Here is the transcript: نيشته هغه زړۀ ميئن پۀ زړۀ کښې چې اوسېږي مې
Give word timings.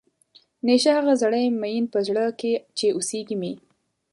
نيشته 0.65 0.91
هغه 0.97 1.13
زړۀ 1.21 1.41
ميئن 1.61 1.85
پۀ 1.91 1.99
زړۀ 2.07 2.25
کښې 2.39 2.53
چې 2.77 2.85
اوسېږي 2.95 3.35
مې 3.41 3.53